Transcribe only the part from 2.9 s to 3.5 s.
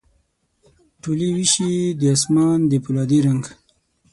دي رنګ،